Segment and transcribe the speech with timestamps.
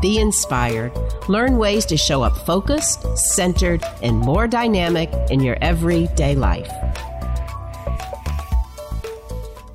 [0.00, 0.92] be inspired,
[1.28, 6.70] learn ways to show up focused, centered, and more dynamic in your everyday life.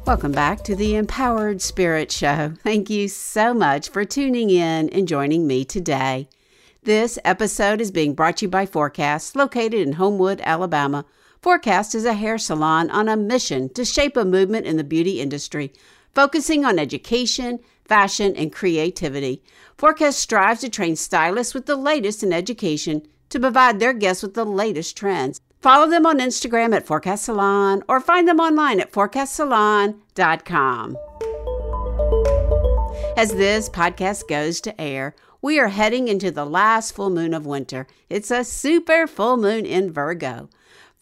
[0.06, 2.54] Welcome back to the Empowered Spirit Show.
[2.62, 6.28] Thank you so much for tuning in and joining me today.
[6.84, 11.06] This episode is being brought to you by Forecast, located in Homewood, Alabama.
[11.42, 15.22] Forecast is a hair salon on a mission to shape a movement in the beauty
[15.22, 15.72] industry,
[16.14, 19.44] focusing on education, fashion, and creativity.
[19.78, 24.34] Forecast strives to train stylists with the latest in education to provide their guests with
[24.34, 25.42] the latest trends.
[25.60, 30.98] Follow them on Instagram at Forecast Salon or find them online at forecastsalon.com.
[33.16, 37.46] As this podcast goes to air, we are heading into the last full moon of
[37.46, 37.88] winter.
[38.10, 40.50] It's a super full moon in Virgo.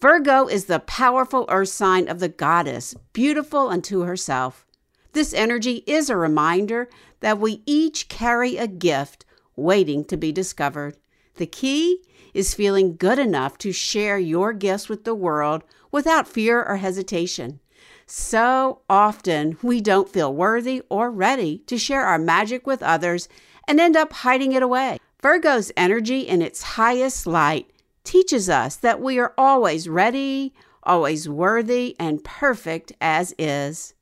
[0.02, 4.66] Virgo is the powerful earth sign of the goddess, beautiful unto herself.
[5.14, 10.96] This energy is a reminder that we each carry a gift waiting to be discovered.
[11.36, 12.02] The key
[12.34, 17.60] is feeling good enough to share your gifts with the world without fear or hesitation.
[18.06, 23.28] So often we don't feel worthy or ready to share our magic with others
[23.68, 24.98] and end up hiding it away.
[25.22, 27.70] Virgo's energy in its highest light
[28.04, 30.54] teaches us that we are always ready,
[30.84, 33.94] always worthy, and perfect as is.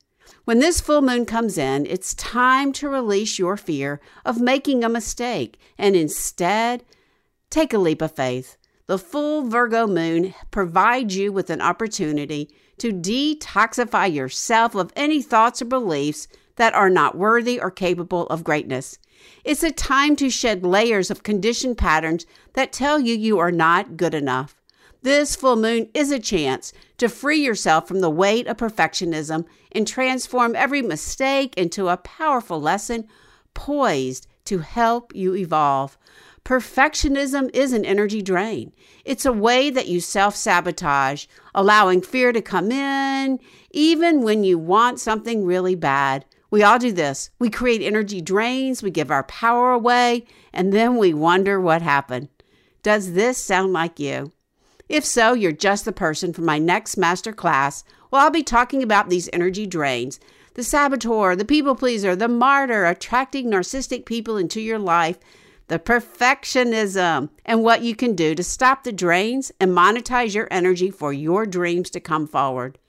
[0.50, 4.90] When this full moon comes in, it's time to release your fear of making a
[4.90, 6.84] mistake and instead
[7.52, 8.58] Take a leap of faith.
[8.88, 15.62] The full Virgo moon provides you with an opportunity to detoxify yourself of any thoughts
[15.62, 18.98] or beliefs that are not worthy or capable of greatness.
[19.44, 23.98] It's a time to shed layers of conditioned patterns that tell you you are not
[23.98, 24.59] good enough.
[25.02, 29.88] This full moon is a chance to free yourself from the weight of perfectionism and
[29.88, 33.08] transform every mistake into a powerful lesson
[33.54, 35.98] poised to help you evolve.
[36.44, 38.74] Perfectionism is an energy drain.
[39.06, 43.40] It's a way that you self sabotage, allowing fear to come in,
[43.72, 46.26] even when you want something really bad.
[46.52, 47.30] We all do this.
[47.40, 52.28] We create energy drains, we give our power away, and then we wonder what happened.
[52.82, 54.32] Does this sound like you?
[54.90, 57.84] If so, you're just the person for my next master class.
[58.12, 60.20] Well, I'll be talking about these energy drains
[60.56, 65.18] the saboteur, the people pleaser, the martyr, attracting narcissistic people into your life
[65.70, 70.90] the perfectionism, and what you can do to stop the drains and monetize your energy
[70.90, 72.80] for your dreams to come forward.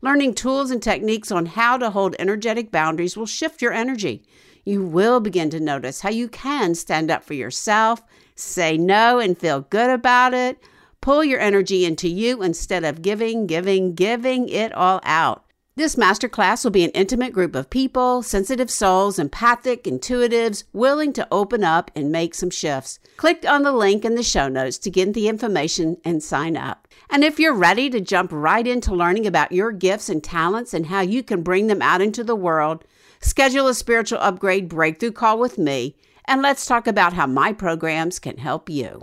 [0.00, 4.22] Learning tools and techniques on how to hold energetic boundaries will shift your energy.
[4.64, 8.02] You will begin to notice how you can stand up for yourself,
[8.36, 10.62] say no and feel good about it,
[11.08, 15.42] pull your energy into you instead of giving, giving, giving it all out.
[15.74, 21.26] This masterclass will be an intimate group of people, sensitive souls, empathic, intuitives, willing to
[21.32, 22.98] open up and make some shifts.
[23.16, 26.86] Click on the link in the show notes to get the information and sign up.
[27.08, 30.88] And if you're ready to jump right into learning about your gifts and talents and
[30.88, 32.84] how you can bring them out into the world,
[33.22, 38.18] schedule a spiritual upgrade breakthrough call with me, and let's talk about how my programs
[38.18, 39.00] can help you.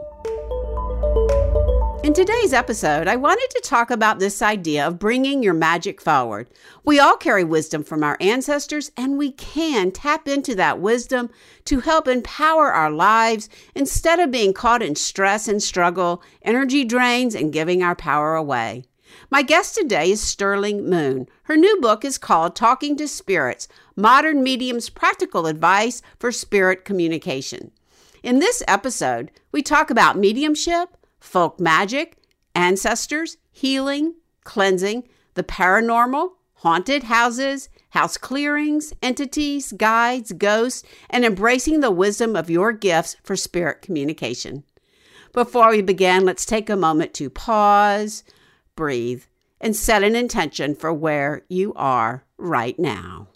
[2.05, 6.47] In today's episode, I wanted to talk about this idea of bringing your magic forward.
[6.83, 11.31] We all carry wisdom from our ancestors, and we can tap into that wisdom
[11.63, 17.33] to help empower our lives instead of being caught in stress and struggle, energy drains,
[17.33, 18.83] and giving our power away.
[19.31, 21.27] My guest today is Sterling Moon.
[21.45, 27.71] Her new book is called Talking to Spirits Modern Mediums Practical Advice for Spirit Communication.
[28.21, 32.17] In this episode, we talk about mediumship folk magic,
[32.53, 41.91] ancestors, healing, cleansing, the paranormal, haunted houses, house clearings, entities, guides, ghosts, and embracing the
[41.91, 44.63] wisdom of your gifts for spirit communication.
[45.31, 48.23] Before we begin, let's take a moment to pause,
[48.75, 49.23] breathe,
[49.59, 53.27] and set an intention for where you are right now.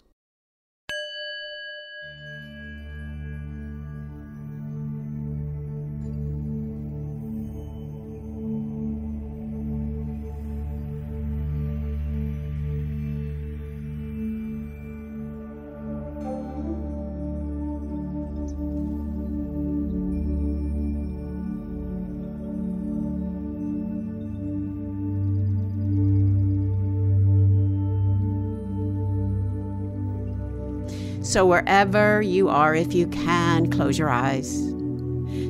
[31.30, 34.52] So, wherever you are, if you can, close your eyes.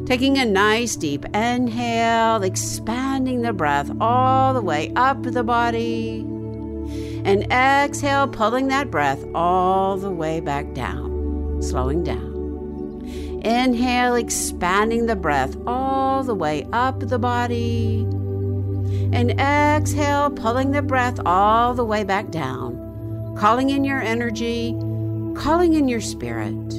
[0.04, 6.18] Taking a nice deep inhale, expanding the breath all the way up the body.
[7.24, 13.40] And exhale, pulling that breath all the way back down, slowing down.
[13.42, 18.02] Inhale, expanding the breath all the way up the body.
[19.14, 24.76] And exhale, pulling the breath all the way back down, calling in your energy,
[25.40, 26.70] calling in your spirit,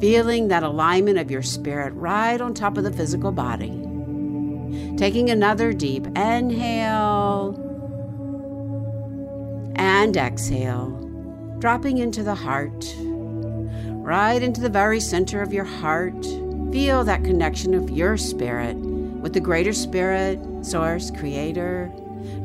[0.00, 3.70] feeling that alignment of your spirit right on top of the physical body.
[4.96, 7.54] Taking another deep inhale
[9.76, 10.90] and exhale,
[11.60, 16.24] dropping into the heart, right into the very center of your heart.
[16.72, 21.92] Feel that connection of your spirit with the greater spirit, source, creator.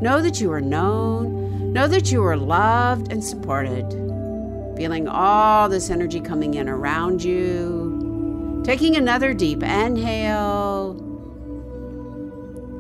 [0.01, 4.08] Know that you are known, know that you are loved and supported.
[4.79, 8.61] Feeling all this energy coming in around you.
[8.63, 10.91] Taking another deep inhale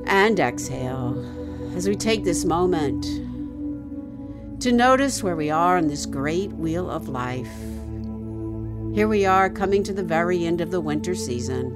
[0.07, 1.21] and exhale
[1.75, 3.03] as we take this moment
[4.61, 7.51] to notice where we are on this great wheel of life.
[8.95, 11.73] Here we are coming to the very end of the winter season.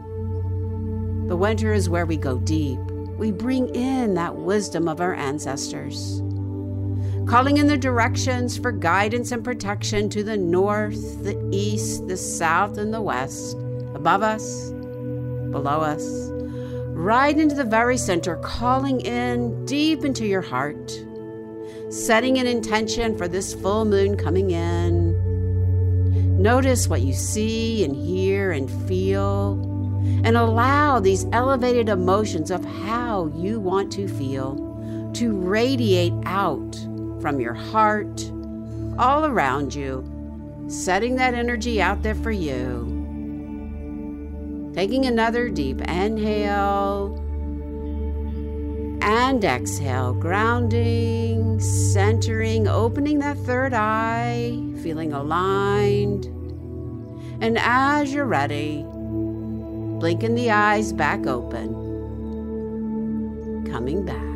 [1.28, 2.80] The winter is where we go deep.
[3.18, 6.22] We bring in that wisdom of our ancestors,
[7.28, 12.78] calling in the directions for guidance and protection to the north, the east, the south,
[12.78, 13.58] and the west,
[13.96, 14.72] above us,
[15.52, 16.04] below us,
[16.94, 20.92] right into the very center, calling in deep into your heart
[21.94, 25.14] setting an intention for this full moon coming in.
[26.42, 29.54] Notice what you see and hear and feel,
[30.24, 34.56] and allow these elevated emotions of how you want to feel
[35.14, 36.76] to radiate out
[37.24, 38.30] from your heart
[39.00, 40.04] all around you,
[40.68, 43.00] setting that energy out there for you.
[44.76, 47.16] Taking another deep inhale
[49.02, 56.26] and exhale, grounding, centering, opening that third eye, feeling aligned.
[57.42, 61.72] And as you're ready, blinking the eyes back open,
[63.72, 64.33] coming back.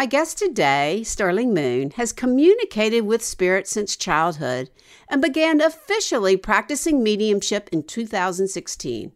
[0.00, 4.70] My guest today, Sterling Moon, has communicated with spirits since childhood
[5.10, 9.12] and began officially practicing mediumship in 2016.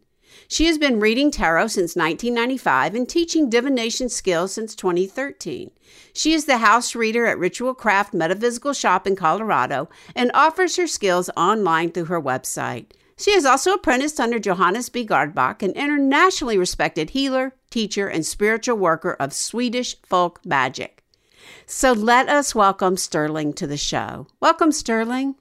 [0.47, 5.71] She has been reading tarot since 1995 and teaching divination skills since 2013.
[6.13, 10.85] She is the house reader at Ritual Craft Metaphysical Shop in Colorado and offers her
[10.85, 12.91] skills online through her website.
[13.17, 15.03] She is also apprenticed under Johannes B.
[15.03, 21.03] Gårdbäck, an internationally respected healer, teacher, and spiritual worker of Swedish folk magic.
[21.65, 24.27] So let us welcome Sterling to the show.
[24.39, 25.35] Welcome, Sterling.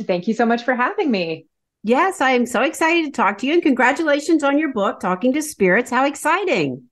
[0.00, 1.46] Thank you so much for having me.
[1.82, 5.34] Yes, I am so excited to talk to you and congratulations on your book, Talking
[5.34, 5.90] to Spirits.
[5.90, 6.84] How exciting!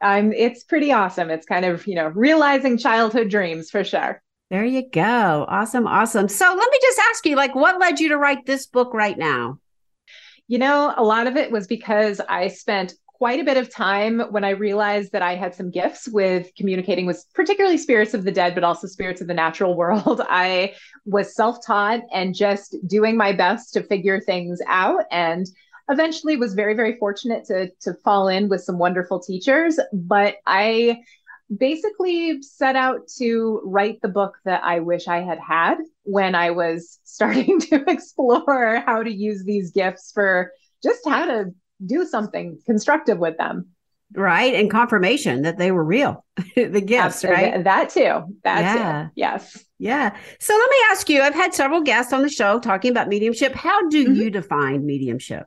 [0.00, 1.28] I'm it's pretty awesome.
[1.28, 4.22] It's kind of, you know, realizing childhood dreams for sure.
[4.48, 5.44] There you go.
[5.46, 6.28] Awesome, awesome.
[6.28, 9.18] So let me just ask you like what led you to write this book right
[9.18, 9.58] now?
[10.46, 14.20] You know, a lot of it was because I spent quite a bit of time
[14.30, 18.30] when I realized that I had some gifts with communicating with particularly spirits of the
[18.30, 20.22] dead, but also spirits of the natural world.
[20.28, 25.04] I was self taught and just doing my best to figure things out.
[25.10, 25.46] And
[25.90, 29.80] eventually was very, very fortunate to, to fall in with some wonderful teachers.
[29.92, 31.02] But I
[31.54, 36.50] basically set out to write the book that I wish I had had when I
[36.50, 40.52] was starting to explore how to use these gifts for
[40.84, 41.52] just how to
[41.84, 43.68] do something constructive with them.
[44.14, 44.54] Right.
[44.54, 46.24] And confirmation that they were real,
[46.56, 47.44] the gifts, Absolutely.
[47.44, 47.64] right?
[47.64, 48.38] That too.
[48.42, 49.02] That yeah.
[49.04, 49.10] too.
[49.16, 49.64] Yes.
[49.78, 50.16] Yeah.
[50.40, 53.54] So let me ask you I've had several guests on the show talking about mediumship.
[53.54, 54.14] How do mm-hmm.
[54.14, 55.46] you define mediumship?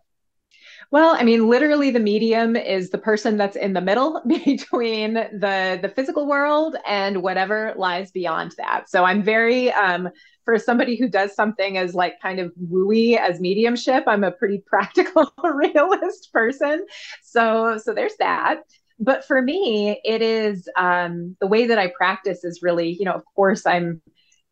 [0.92, 5.80] Well, I mean, literally, the medium is the person that's in the middle between the
[5.82, 8.90] the physical world and whatever lies beyond that.
[8.90, 10.10] So I'm very um,
[10.46, 14.04] for somebody who does something as like kind of wooey as mediumship.
[14.08, 16.86] I'm a pretty practical realist person.
[17.24, 18.62] So so there's that.
[19.00, 23.14] but for me, it is um, the way that I practice is really, you know,
[23.14, 24.02] of course, I'm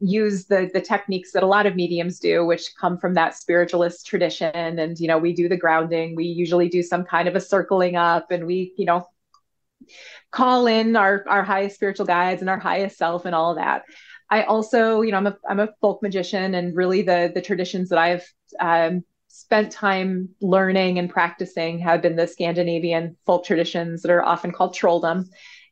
[0.02, 4.08] use the the techniques that a lot of mediums do which come from that spiritualist
[4.08, 7.42] tradition and you know we do the grounding we usually do some kind of a
[7.42, 9.06] circling up and we you know
[10.32, 13.84] call in our our highest spiritual guides and our highest self and all that
[14.30, 17.90] i also you know i'm a i'm a folk magician and really the the traditions
[17.90, 18.26] that i've
[18.60, 24.52] um, spent time learning and practicing have been the scandinavian folk traditions that are often
[24.52, 25.26] called trolldom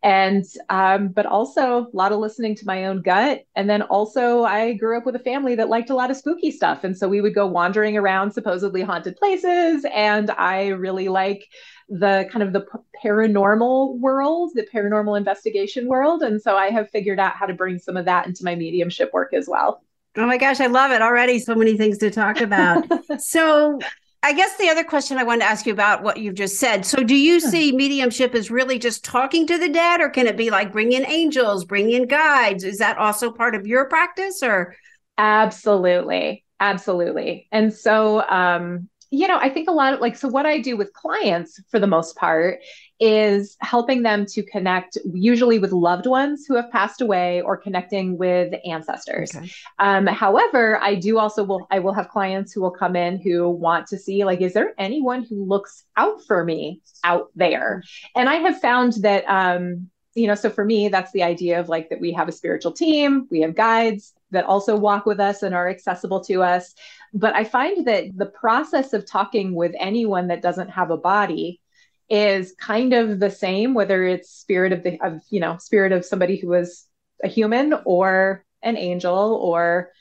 [0.04, 3.42] and um, but also a lot of listening to my own gut.
[3.56, 6.52] And then also i grew up with a family that liked a lot of spooky
[6.52, 6.84] stuff.
[6.84, 9.86] And so we would go wandering around supposedly haunted places.
[9.94, 11.46] And i really like
[11.90, 12.66] the kind of the
[13.04, 17.80] paranormal world the paranormal investigation world and so i have figured out how to bring
[17.80, 19.82] some of that into my mediumship work as well
[20.18, 21.38] Oh my gosh, I love it already.
[21.38, 22.86] So many things to talk about.
[23.22, 23.80] so,
[24.24, 26.86] I guess the other question I wanted to ask you about what you've just said.
[26.86, 30.36] So, do you see mediumship as really just talking to the dead, or can it
[30.36, 32.64] be like bring in angels, bring in guides?
[32.64, 34.76] Is that also part of your practice, or?
[35.20, 37.48] Absolutely, absolutely.
[37.52, 40.76] And so, um, you know, I think a lot of like, so what I do
[40.76, 42.60] with clients for the most part
[43.00, 48.18] is helping them to connect, usually with loved ones who have passed away or connecting
[48.18, 49.36] with ancestors.
[49.36, 49.50] Okay.
[49.80, 53.50] Um, however, I do also will, I will have clients who will come in who
[53.50, 57.84] want to see, like, is there anyone who looks out for me out there?
[58.16, 61.70] And I have found that, um, you know, so for me, that's the idea of
[61.70, 65.44] like that we have a spiritual team, we have guides that also walk with us
[65.44, 66.74] and are accessible to us.
[67.14, 71.62] But I find that the process of talking with anyone that doesn't have a body
[72.10, 76.06] is kind of the same, whether it's spirit of the of you know spirit of
[76.06, 76.86] somebody who was
[77.24, 79.92] a human or an angel or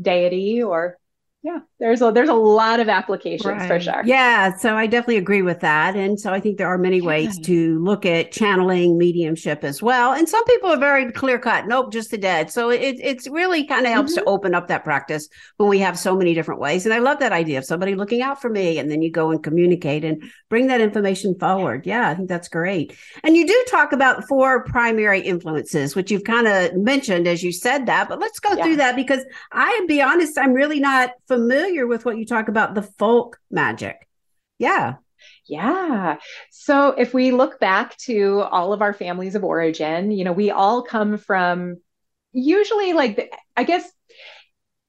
[0.00, 0.98] deity or
[1.42, 3.66] yeah there's a there's a lot of applications right.
[3.66, 4.02] for sure.
[4.04, 5.96] Yeah so i definitely agree with that.
[5.96, 10.12] And so i think there are many ways to look at channeling mediumship as well.
[10.12, 12.50] And some people are very clear cut nope just the dead.
[12.50, 14.24] So it it's really kind of helps mm-hmm.
[14.24, 16.84] to open up that practice when we have so many different ways.
[16.84, 19.30] And i love that idea of somebody looking out for me and then you go
[19.30, 21.86] and communicate and bring that information forward.
[21.86, 22.94] Yeah i think that's great.
[23.24, 27.52] And you do talk about four primary influences which you've kind of mentioned as you
[27.52, 28.64] said that but let's go yeah.
[28.64, 32.74] through that because i be honest i'm really not familiar with what you talk about
[32.74, 34.08] the folk magic.
[34.58, 34.96] Yeah.
[35.46, 36.16] Yeah.
[36.50, 40.50] So if we look back to all of our families of origin, you know, we
[40.50, 41.78] all come from
[42.32, 43.90] usually like, I guess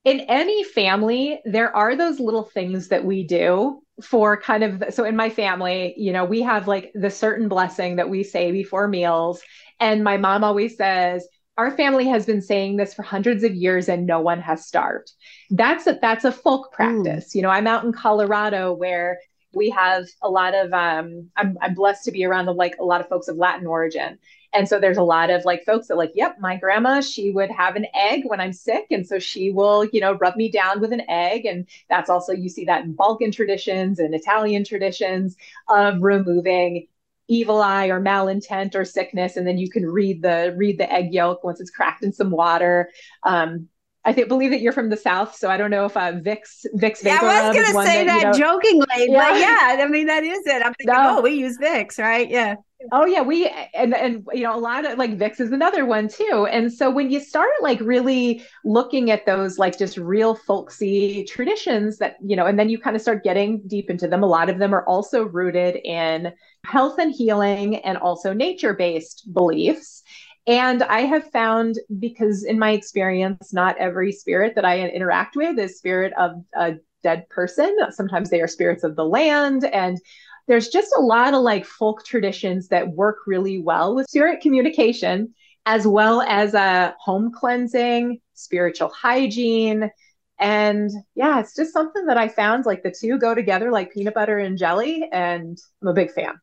[0.03, 5.03] in any family, there are those little things that we do for kind of so
[5.03, 8.87] in my family, you know, we have like the certain blessing that we say before
[8.87, 9.41] meals.
[9.79, 11.27] And my mom always says,
[11.61, 15.11] our family has been saying this for hundreds of years and no one has starved.
[15.51, 16.75] That's a, that's a folk hmm.
[16.75, 17.29] practice.
[17.29, 17.35] Mm.
[17.35, 19.19] You know, I'm out in Colorado where
[19.53, 22.83] we have a lot of um, I'm, I'm blessed to be around the like a
[22.83, 24.17] lot of folks of Latin origin.
[24.53, 27.51] And so there's a lot of like folks that like, yep, my grandma, she would
[27.51, 28.87] have an egg when I'm sick.
[28.89, 31.45] And so she will, you know, rub me down with an egg.
[31.45, 35.37] And that's also, you see that in Balkan traditions and Italian traditions
[35.69, 36.87] of removing
[37.27, 41.13] evil eye or malintent or sickness and then you can read the read the egg
[41.13, 42.89] yolk once it's cracked in some water
[43.23, 43.67] um,
[44.03, 46.65] I think believe that you're from the south, so I don't know if uh, Vicks
[46.75, 49.29] Vicks Yeah, I was going to say that, that you know, jokingly, yeah.
[49.29, 50.65] but yeah, I mean that is it.
[50.65, 51.17] I'm thinking, no.
[51.19, 52.27] oh, we use Vicks, right?
[52.27, 52.55] Yeah.
[52.91, 56.07] Oh yeah, we and and you know a lot of like Vicks is another one
[56.07, 56.47] too.
[56.49, 61.99] And so when you start like really looking at those like just real folksy traditions
[61.99, 64.23] that you know, and then you kind of start getting deep into them.
[64.23, 66.33] A lot of them are also rooted in
[66.65, 70.03] health and healing and also nature based beliefs.
[70.47, 75.59] And I have found, because in my experience, not every spirit that I interact with
[75.59, 77.75] is spirit of a dead person.
[77.91, 79.65] Sometimes they are spirits of the land.
[79.65, 79.99] And
[80.47, 85.33] there's just a lot of like folk traditions that work really well with spirit communication,
[85.65, 89.91] as well as a uh, home cleansing, spiritual hygiene.
[90.39, 94.15] And yeah, it's just something that I found like the two go together like peanut
[94.15, 95.07] butter and jelly.
[95.11, 96.39] And I'm a big fan.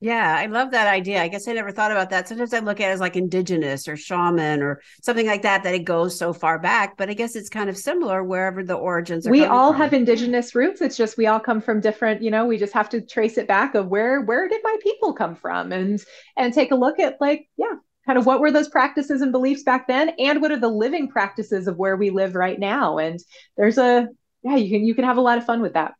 [0.00, 1.22] Yeah, I love that idea.
[1.22, 2.28] I guess I never thought about that.
[2.28, 5.74] Sometimes I look at it as like indigenous or shaman or something like that, that
[5.74, 6.98] it goes so far back.
[6.98, 9.30] But I guess it's kind of similar wherever the origins are.
[9.30, 9.80] We all from.
[9.80, 10.82] have indigenous roots.
[10.82, 13.48] It's just we all come from different, you know, we just have to trace it
[13.48, 16.04] back of where where did my people come from and
[16.36, 17.72] and take a look at like, yeah,
[18.04, 21.08] kind of what were those practices and beliefs back then and what are the living
[21.08, 22.98] practices of where we live right now.
[22.98, 23.18] And
[23.56, 24.08] there's a
[24.42, 25.94] yeah, you can you can have a lot of fun with that.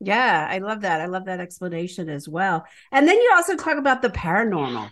[0.00, 1.00] Yeah, I love that.
[1.00, 2.66] I love that explanation as well.
[2.92, 4.90] And then you also talk about the paranormal.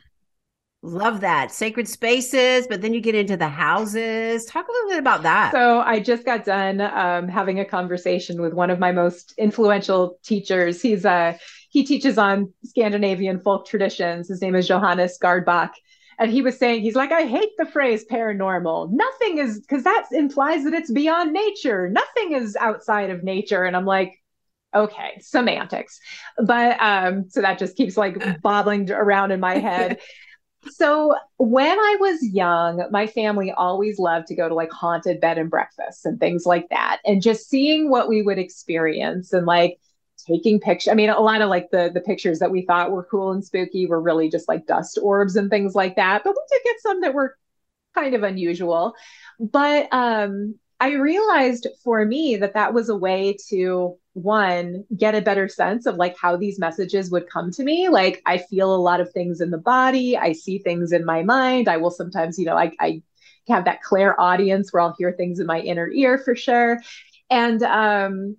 [0.83, 1.51] Love that.
[1.51, 4.45] Sacred spaces, but then you get into the houses.
[4.45, 5.53] Talk a little bit about that.
[5.53, 10.19] So, I just got done um, having a conversation with one of my most influential
[10.23, 10.83] teachers.
[10.83, 11.39] He's a
[11.71, 14.29] he teaches on Scandinavian folk traditions.
[14.29, 15.71] His name is Johannes Gårdbäck.
[16.19, 18.93] And he was saying, he's like, I hate the phrase paranormal.
[18.93, 21.89] Nothing is, because that implies that it's beyond nature.
[21.89, 23.65] Nothing is outside of nature.
[23.65, 24.23] And I'm like,
[24.75, 26.01] okay, semantics.
[26.39, 30.01] But um, so that just keeps like bobbling around in my head.
[30.71, 35.39] so when I was young, my family always loved to go to like haunted bed
[35.39, 37.01] and breakfasts and things like that.
[37.05, 39.79] And just seeing what we would experience and like
[40.27, 40.91] taking pictures.
[40.91, 43.45] I mean, a lot of like the the pictures that we thought were cool and
[43.45, 46.25] spooky were really just like dust orbs and things like that.
[46.25, 47.37] But we did get some that were
[47.95, 48.95] kind of unusual.
[49.39, 55.21] But um I realized for me that that was a way to one get a
[55.21, 57.89] better sense of like how these messages would come to me.
[57.89, 60.17] Like i feel a lot of things in the body.
[60.17, 61.69] I see things in my mind.
[61.69, 63.03] I will sometimes you know i, I
[63.49, 66.81] have that clairaudience where i'll hear things in my inner ear for sure.
[67.29, 68.37] And um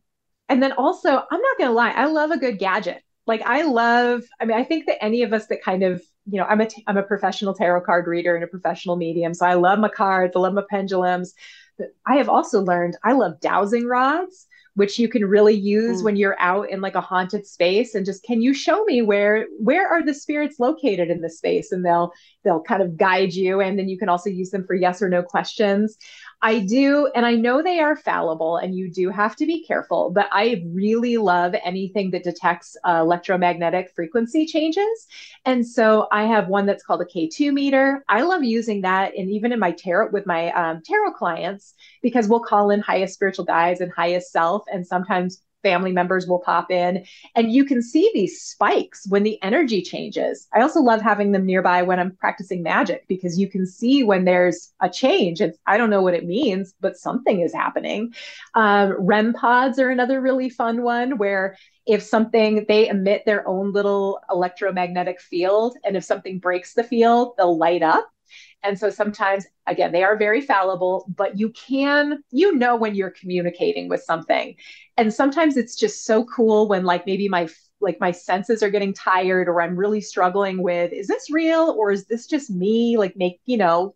[0.47, 3.03] and then also i'm not gonna lie i love a good gadget.
[3.27, 6.39] Like i love i mean i think that any of us that kind of you
[6.39, 9.55] know i'm a i'm a professional tarot card reader and a professional medium so i
[9.55, 11.33] love my cards i love my pendulums.
[11.77, 16.05] But i have also learned i love dowsing rods which you can really use mm.
[16.05, 19.47] when you're out in like a haunted space and just can you show me where
[19.59, 22.11] where are the spirits located in the space and they'll
[22.43, 25.09] they'll kind of guide you and then you can also use them for yes or
[25.09, 25.97] no questions
[26.41, 30.11] I do, and I know they are fallible and you do have to be careful,
[30.11, 35.07] but I really love anything that detects uh, electromagnetic frequency changes.
[35.45, 38.03] And so I have one that's called a K2 meter.
[38.07, 42.27] I love using that, and even in my tarot with my um, tarot clients, because
[42.27, 46.69] we'll call in highest spiritual guides and highest self, and sometimes family members will pop
[46.69, 47.03] in
[47.33, 50.47] and you can see these spikes when the energy changes.
[50.53, 54.25] I also love having them nearby when I'm practicing magic because you can see when
[54.25, 55.41] there's a change.
[55.41, 58.13] And I don't know what it means, but something is happening.
[58.53, 61.57] Um, REM pods are another really fun one where
[61.87, 67.33] if something they emit their own little electromagnetic field and if something breaks the field
[67.37, 68.09] they'll light up
[68.65, 73.11] and so sometimes, again, they are very fallible, but you can, you know, when you're
[73.11, 74.55] communicating with something.
[74.97, 77.47] And sometimes it's just so cool when, like, maybe my
[77.81, 81.91] like my senses are getting tired or I'm really struggling with is this real or
[81.91, 82.97] is this just me?
[82.97, 83.95] Like make you know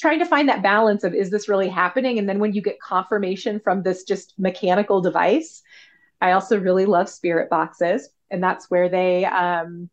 [0.00, 2.18] trying to find that balance of is this really happening?
[2.18, 5.62] And then when you get confirmation from this just mechanical device
[6.20, 8.08] I also really love spirit boxes.
[8.30, 9.90] And that's where they um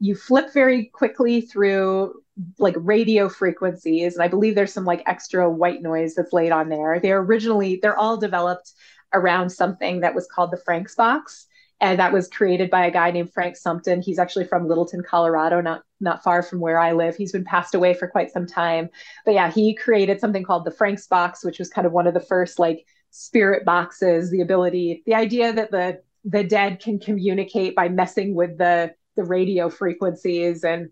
[0.00, 2.22] you flip very quickly through
[2.58, 6.68] like radio frequencies and i believe there's some like extra white noise that's laid on
[6.68, 7.00] there.
[7.00, 8.72] They're originally they're all developed
[9.12, 11.46] around something that was called the franks box
[11.80, 14.02] and that was created by a guy named frank sumption.
[14.02, 17.16] He's actually from littleton colorado not not far from where i live.
[17.16, 18.88] He's been passed away for quite some time.
[19.24, 22.14] But yeah he created something called the franks box which was kind of one of
[22.14, 27.74] the first like spirit boxes the ability the idea that the the dead can communicate
[27.74, 30.90] by messing with the the radio frequencies and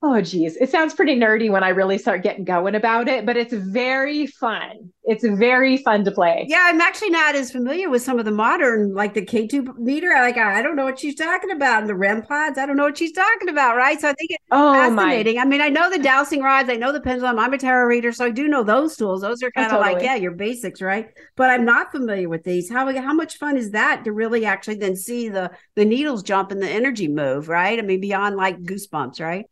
[0.00, 0.56] Oh, geez.
[0.56, 4.28] It sounds pretty nerdy when I really start getting going about it, but it's very
[4.28, 4.92] fun.
[5.02, 6.46] It's very fun to play.
[6.48, 10.10] Yeah, I'm actually not as familiar with some of the modern, like the K2 meter.
[10.10, 11.80] Like, I don't know what she's talking about.
[11.80, 14.00] And the REM pods, I don't know what she's talking about, right?
[14.00, 15.34] So I think it's oh, fascinating.
[15.34, 15.42] My.
[15.42, 17.36] I mean, I know the dowsing rods, I know the pendulum.
[17.36, 19.22] I'm a tarot reader, so I do know those tools.
[19.22, 19.94] Those are kind of oh, totally.
[19.94, 21.08] like, yeah, your basics, right?
[21.34, 22.70] But I'm not familiar with these.
[22.70, 26.52] How how much fun is that to really actually then see the the needles jump
[26.52, 27.76] and the energy move, right?
[27.76, 29.46] I mean, beyond like goosebumps, right?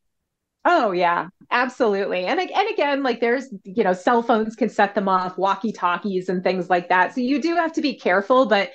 [0.68, 2.24] Oh yeah, absolutely.
[2.26, 6.28] And and again, like there's you know, cell phones can set them off, walkie talkies
[6.28, 7.14] and things like that.
[7.14, 8.72] So you do have to be careful, but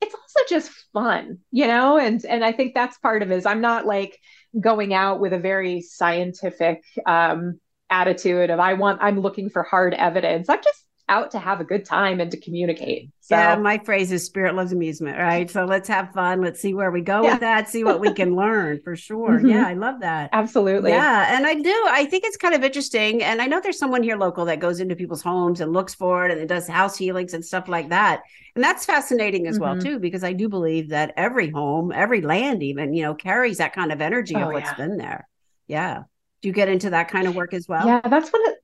[0.00, 1.98] it's also just fun, you know.
[1.98, 3.36] And and I think that's part of it.
[3.36, 4.18] Is I'm not like
[4.58, 7.60] going out with a very scientific um,
[7.90, 10.48] attitude of I want I'm looking for hard evidence.
[10.48, 10.77] I'm just
[11.08, 13.10] out to have a good time and to communicate.
[13.20, 13.36] So.
[13.36, 15.50] Yeah, my phrase is spirit loves amusement, right?
[15.50, 16.40] So let's have fun.
[16.40, 17.32] Let's see where we go yeah.
[17.32, 19.18] with that, see what we can learn for sure.
[19.38, 19.50] Mm-hmm.
[19.50, 20.30] Yeah, I love that.
[20.32, 20.90] Absolutely.
[20.90, 21.36] Yeah.
[21.36, 21.84] And I do.
[21.88, 23.22] I think it's kind of interesting.
[23.22, 26.24] And I know there's someone here local that goes into people's homes and looks for
[26.26, 28.22] it and it does house healings and stuff like that.
[28.54, 29.64] And that's fascinating as mm-hmm.
[29.64, 33.58] well, too, because I do believe that every home, every land, even, you know, carries
[33.58, 34.74] that kind of energy oh, of what's yeah.
[34.74, 35.28] been there.
[35.68, 36.02] Yeah.
[36.40, 37.86] Do you get into that kind of work as well?
[37.86, 38.57] Yeah, that's what it,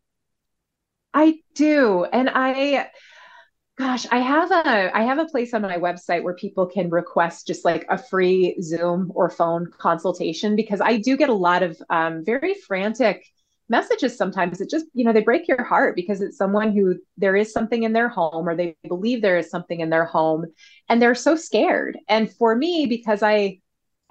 [1.15, 2.05] I do.
[2.05, 2.89] And I
[3.79, 7.47] gosh, I have a I have a place on my website where people can request
[7.47, 11.81] just like a free Zoom or phone consultation because I do get a lot of
[11.91, 13.25] um, very frantic
[13.71, 17.35] messages sometimes it just you know they break your heart because it's someone who there
[17.35, 20.45] is something in their home or they believe there is something in their home
[20.91, 23.59] and they're so scared and for me because i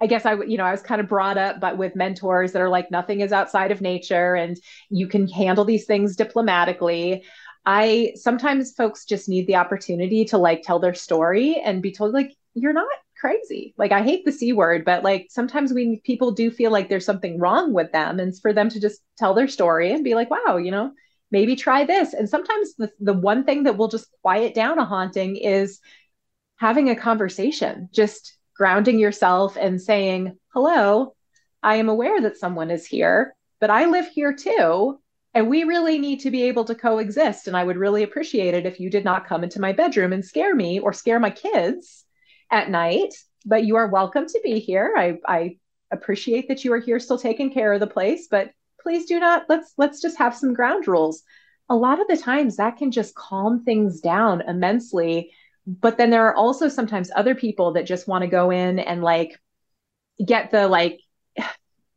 [0.00, 2.62] I guess I, you know, I was kind of brought up, but with mentors that
[2.62, 4.56] are like, nothing is outside of nature and
[4.90, 7.24] you can handle these things diplomatically.
[7.64, 12.12] I sometimes folks just need the opportunity to like tell their story and be told,
[12.12, 12.86] like, you're not
[13.18, 13.72] crazy.
[13.78, 17.06] Like I hate the C word, but like sometimes we people do feel like there's
[17.06, 18.20] something wrong with them.
[18.20, 20.92] And for them to just tell their story and be like, wow, you know,
[21.30, 22.12] maybe try this.
[22.12, 25.80] And sometimes the, the one thing that will just quiet down a haunting is
[26.56, 31.14] having a conversation, just grounding yourself and saying, hello,
[31.62, 35.00] I am aware that someone is here, but I live here too.
[35.32, 37.48] And we really need to be able to coexist.
[37.48, 40.24] And I would really appreciate it if you did not come into my bedroom and
[40.24, 42.04] scare me or scare my kids
[42.50, 43.14] at night.
[43.44, 44.94] But you are welcome to be here.
[44.96, 45.56] I, I
[45.90, 49.46] appreciate that you are here still taking care of the place, but please do not
[49.48, 51.22] let's let's just have some ground rules.
[51.68, 55.32] A lot of the times that can just calm things down immensely.
[55.66, 59.02] But then there are also sometimes other people that just want to go in and
[59.02, 59.40] like
[60.24, 61.00] get the like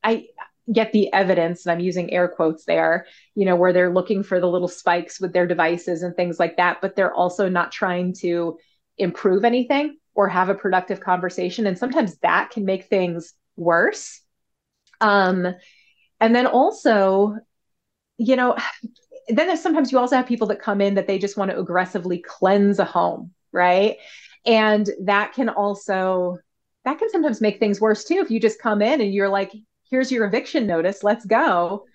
[0.03, 0.27] I
[0.71, 4.39] get the evidence, and I'm using air quotes there, you know, where they're looking for
[4.39, 8.13] the little spikes with their devices and things like that, but they're also not trying
[8.19, 8.57] to
[8.97, 11.67] improve anything or have a productive conversation.
[11.67, 14.21] And sometimes that can make things worse.
[14.99, 15.47] Um,
[16.19, 17.37] and then also,
[18.17, 18.57] you know,
[19.27, 21.59] then there's sometimes you also have people that come in that they just want to
[21.59, 23.97] aggressively cleanse a home, right?
[24.45, 26.37] And that can also
[26.85, 29.51] that can sometimes make things worse too if you just come in and you're like
[29.89, 31.85] here's your eviction notice, let's go.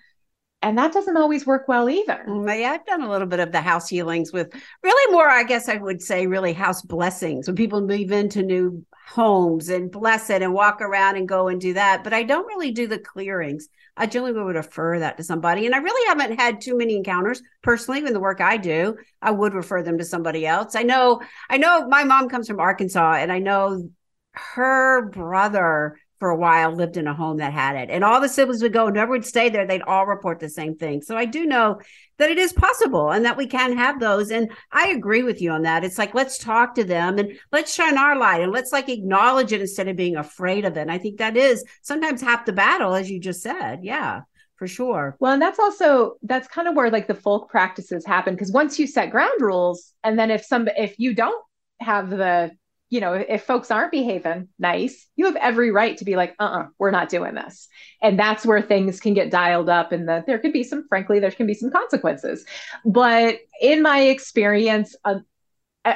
[0.62, 2.24] And that doesn't always work well either.
[2.28, 5.42] Mm, yeah, I've done a little bit of the house healings with really more, I
[5.42, 10.30] guess I would say, really house blessings when people move into new homes and bless
[10.30, 12.02] it and walk around and go and do that.
[12.02, 13.68] But I don't really do the clearings.
[13.96, 15.66] I generally would refer that to somebody.
[15.66, 18.96] And I really haven't had too many encounters personally in the work I do.
[19.20, 20.74] I would refer them to somebody else.
[20.74, 21.20] I know,
[21.50, 23.90] I know my mom comes from Arkansas and I know
[24.32, 27.90] her brother for a while lived in a home that had it.
[27.90, 29.66] And all the siblings would go, never would stay there.
[29.66, 31.02] They'd all report the same thing.
[31.02, 31.80] So I do know
[32.18, 34.30] that it is possible and that we can have those.
[34.30, 35.82] And I agree with you on that.
[35.82, 39.52] It's like, let's talk to them and let's shine our light and let's like acknowledge
[39.52, 40.82] it instead of being afraid of it.
[40.82, 43.80] And I think that is sometimes half the battle, as you just said.
[43.82, 44.20] Yeah
[44.58, 45.16] for sure.
[45.18, 48.78] Well, and that's also that's kind of where like the folk practices happen because once
[48.78, 51.44] you set ground rules, and then if some if you don't
[51.80, 52.52] have the
[52.92, 56.42] you know, if folks aren't behaving nice, you have every right to be like, uh
[56.42, 57.66] uh-uh, uh, we are not doing this.
[58.02, 61.18] And that's where things can get dialed up and the, there could be some, frankly,
[61.18, 62.44] there can be some consequences.
[62.84, 65.20] But in my experience, uh,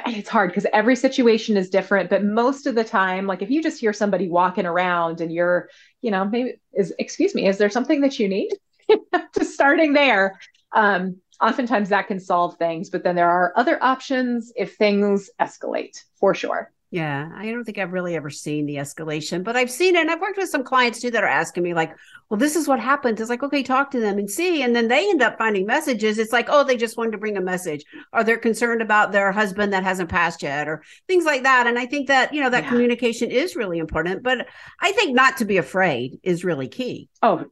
[0.07, 2.09] it's hard because every situation is different.
[2.09, 5.69] But most of the time, like if you just hear somebody walking around and you're,
[6.01, 8.49] you know, maybe is, excuse me, is there something that you need?
[9.37, 10.39] just starting there.
[10.71, 16.03] Um, oftentimes that can solve things, but then there are other options if things escalate
[16.19, 16.71] for sure.
[16.89, 19.99] Yeah, I don't think I've really ever seen the escalation, but I've seen it.
[19.99, 21.93] And I've worked with some clients too that are asking me, like,
[22.29, 23.19] well, this is what happened.
[23.19, 24.61] It's like, okay, talk to them and see.
[24.61, 26.17] And then they end up finding messages.
[26.17, 29.33] It's like, oh, they just wanted to bring a message, or they're concerned about their
[29.33, 31.67] husband that hasn't passed yet, or things like that.
[31.67, 32.69] And I think that, you know, that yeah.
[32.69, 34.23] communication is really important.
[34.23, 34.47] But
[34.79, 37.09] I think not to be afraid is really key.
[37.21, 37.45] Oh,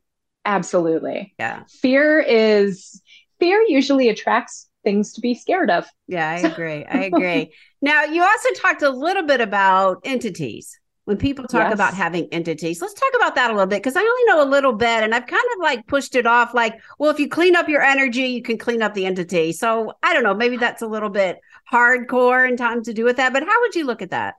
[0.46, 1.34] absolutely.
[1.38, 1.64] Yeah.
[1.82, 3.02] Fear is,
[3.40, 5.86] fear usually attracts things to be scared of.
[6.08, 6.86] Yeah, I agree.
[6.86, 7.54] I agree.
[7.86, 10.80] now, you also talked a little bit about entities.
[11.04, 11.74] When people talk yes.
[11.76, 14.50] about having entities, let's talk about that a little bit because I only know a
[14.50, 17.56] little bit and I've kind of like pushed it off like, well, if you clean
[17.56, 19.52] up your energy, you can clean up the entity.
[19.52, 21.38] So I don't know, maybe that's a little bit
[21.72, 23.34] hardcore in time to do with that.
[23.34, 24.34] But how would you look at that?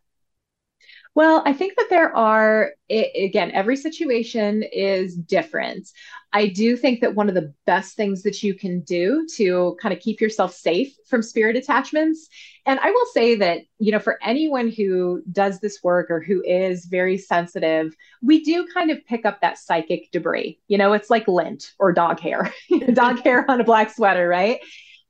[1.16, 5.88] Well, I think that there are, again, every situation is different.
[6.34, 9.94] I do think that one of the best things that you can do to kind
[9.94, 12.28] of keep yourself safe from spirit attachments.
[12.66, 16.42] And I will say that, you know, for anyone who does this work or who
[16.44, 20.60] is very sensitive, we do kind of pick up that psychic debris.
[20.68, 22.52] You know, it's like lint or dog hair,
[22.92, 24.60] dog hair on a black sweater, right?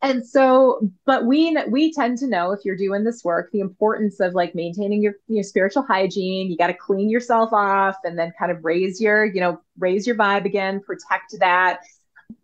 [0.07, 4.21] And so but we we tend to know if you're doing this work the importance
[4.21, 6.51] of like maintaining your your spiritual hygiene.
[6.51, 10.07] You got to clean yourself off and then kind of raise your you know raise
[10.07, 11.81] your vibe again protect that.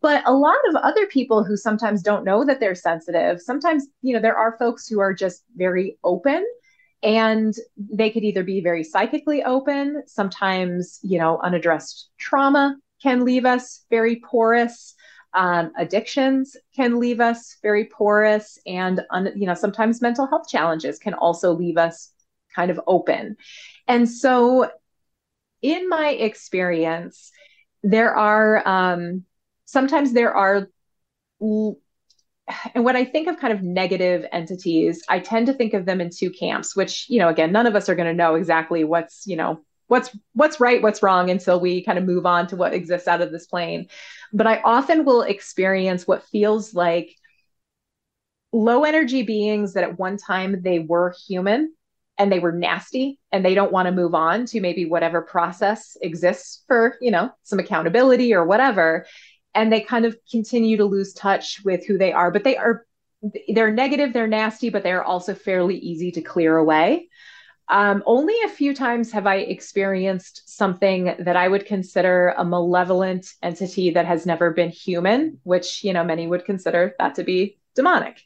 [0.00, 4.12] But a lot of other people who sometimes don't know that they're sensitive sometimes you
[4.14, 6.44] know there are folks who are just very open
[7.04, 13.44] and they could either be very psychically open sometimes you know unaddressed trauma can leave
[13.44, 14.94] us very porous
[15.34, 20.98] um, addictions can leave us very porous, and un, you know sometimes mental health challenges
[20.98, 22.10] can also leave us
[22.54, 23.36] kind of open.
[23.88, 24.70] And so,
[25.62, 27.32] in my experience,
[27.82, 29.24] there are um,
[29.64, 30.68] sometimes there are
[32.74, 36.00] and when I think of kind of negative entities, I tend to think of them
[36.00, 38.84] in two camps, which, you know, again, none of us are going to know exactly
[38.84, 39.60] what's, you know,
[39.92, 43.20] what's what's right what's wrong until we kind of move on to what exists out
[43.20, 43.86] of this plane
[44.32, 47.14] but i often will experience what feels like
[48.52, 51.74] low energy beings that at one time they were human
[52.18, 55.96] and they were nasty and they don't want to move on to maybe whatever process
[56.02, 59.06] exists for, you know, some accountability or whatever.
[59.54, 62.86] And they kind of continue to lose touch with who they are, but they are
[63.48, 67.08] they're negative, they're nasty, but they're also fairly easy to clear away.
[67.72, 73.32] Um, only a few times have I experienced something that I would consider a malevolent
[73.42, 77.56] entity that has never been human, which, you know, many would consider that to be
[77.74, 78.20] demonic.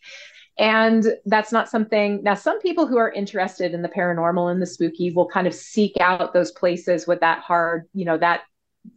[0.58, 4.66] And that's not something, now, some people who are interested in the paranormal and the
[4.66, 8.40] spooky will kind of seek out those places with that hard, you know, that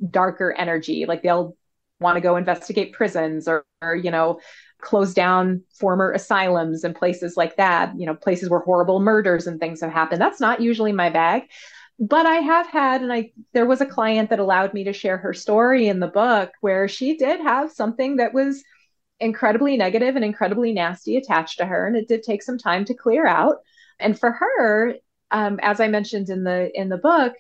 [0.10, 1.06] darker energy.
[1.06, 1.56] Like they'll
[2.00, 4.40] want to go investigate prisons or, or you know,
[4.82, 9.60] close down former asylums and places like that, you know, places where horrible murders and
[9.60, 10.22] things have happened.
[10.22, 11.44] That's not usually my bag.
[12.00, 15.18] But I have had, and I there was a client that allowed me to share
[15.18, 18.64] her story in the book where she did have something that was
[19.20, 22.94] incredibly negative and incredibly nasty attached to her, and it did take some time to
[22.94, 23.58] clear out.
[24.00, 24.96] And for her,
[25.32, 27.34] um, as I mentioned in the in the book,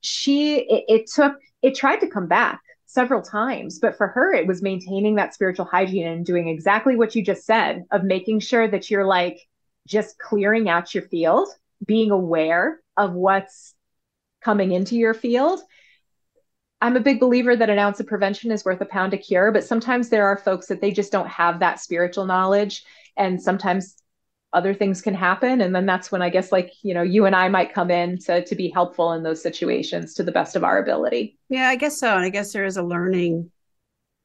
[0.00, 2.60] she it, it took it tried to come back
[2.94, 3.80] several times.
[3.80, 7.44] But for her, it was maintaining that spiritual hygiene and doing exactly what you just
[7.44, 9.40] said of making sure that you're like
[9.86, 11.48] just clearing out your field,
[11.84, 13.74] being aware of what's
[14.42, 15.60] coming into your field.
[16.80, 19.50] I'm a big believer that an ounce of prevention is worth a pound of cure,
[19.50, 22.84] but sometimes there are folks that they just don't have that spiritual knowledge.
[23.16, 23.96] And sometimes
[24.54, 27.36] other things can happen and then that's when i guess like you know you and
[27.36, 30.64] i might come in to to be helpful in those situations to the best of
[30.64, 33.50] our ability yeah i guess so and i guess there is a learning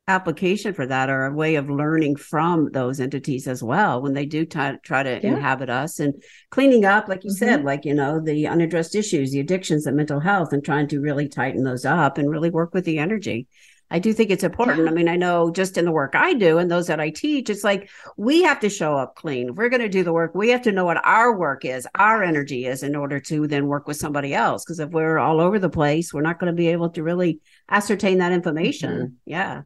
[0.10, 4.26] application for that or a way of learning from those entities as well when they
[4.26, 5.34] do t- try to yeah.
[5.34, 6.16] inhabit us and
[6.50, 7.46] cleaning up like you mm-hmm.
[7.46, 11.00] said like you know the unaddressed issues the addictions the mental health and trying to
[11.00, 13.48] really tighten those up and really work with the energy
[13.92, 14.88] I do think it's important.
[14.88, 17.50] I mean, I know just in the work I do and those that I teach,
[17.50, 19.50] it's like we have to show up clean.
[19.50, 21.88] If we're going to do the work, we have to know what our work is,
[21.96, 24.64] our energy is in order to then work with somebody else.
[24.64, 27.40] Because if we're all over the place, we're not going to be able to really
[27.70, 28.92] ascertain that information.
[28.92, 29.14] Mm-hmm.
[29.26, 29.62] Yeah.